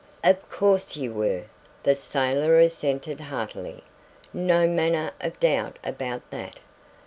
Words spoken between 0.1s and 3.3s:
"Of course you were," the sailor assented